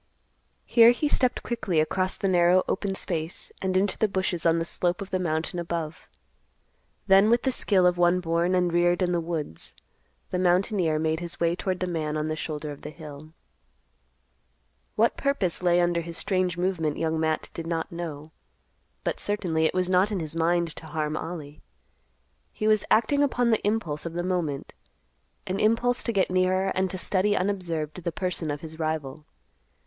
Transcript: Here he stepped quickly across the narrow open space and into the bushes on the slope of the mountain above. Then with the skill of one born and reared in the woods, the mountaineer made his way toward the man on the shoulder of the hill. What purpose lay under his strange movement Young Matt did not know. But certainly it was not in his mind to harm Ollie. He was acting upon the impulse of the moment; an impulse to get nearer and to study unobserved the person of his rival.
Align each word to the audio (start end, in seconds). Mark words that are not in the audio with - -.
Here 0.65 0.89
he 0.89 1.07
stepped 1.07 1.43
quickly 1.43 1.79
across 1.79 2.15
the 2.17 2.27
narrow 2.27 2.63
open 2.67 2.95
space 2.95 3.51
and 3.61 3.77
into 3.77 3.99
the 3.99 4.07
bushes 4.07 4.47
on 4.47 4.57
the 4.57 4.65
slope 4.65 4.99
of 4.99 5.11
the 5.11 5.19
mountain 5.19 5.59
above. 5.59 6.07
Then 7.05 7.29
with 7.29 7.43
the 7.43 7.51
skill 7.51 7.85
of 7.85 7.99
one 7.99 8.19
born 8.19 8.55
and 8.55 8.73
reared 8.73 9.03
in 9.03 9.11
the 9.11 9.21
woods, 9.21 9.75
the 10.31 10.39
mountaineer 10.39 10.97
made 10.97 11.19
his 11.19 11.39
way 11.39 11.55
toward 11.55 11.81
the 11.81 11.85
man 11.85 12.17
on 12.17 12.29
the 12.29 12.35
shoulder 12.35 12.71
of 12.71 12.81
the 12.81 12.89
hill. 12.89 13.33
What 14.95 15.17
purpose 15.17 15.61
lay 15.61 15.79
under 15.79 16.01
his 16.01 16.17
strange 16.17 16.57
movement 16.57 16.97
Young 16.97 17.19
Matt 17.19 17.51
did 17.53 17.67
not 17.67 17.91
know. 17.91 18.31
But 19.03 19.19
certainly 19.19 19.65
it 19.65 19.73
was 19.75 19.87
not 19.87 20.11
in 20.11 20.19
his 20.19 20.35
mind 20.35 20.75
to 20.77 20.87
harm 20.87 21.15
Ollie. 21.15 21.61
He 22.51 22.67
was 22.67 22.85
acting 22.89 23.21
upon 23.21 23.51
the 23.51 23.61
impulse 23.63 24.07
of 24.07 24.13
the 24.13 24.23
moment; 24.23 24.73
an 25.45 25.59
impulse 25.59 26.01
to 26.01 26.11
get 26.11 26.31
nearer 26.31 26.69
and 26.73 26.89
to 26.89 26.97
study 26.97 27.35
unobserved 27.37 28.03
the 28.03 28.11
person 28.11 28.49
of 28.49 28.61
his 28.61 28.79
rival. 28.79 29.27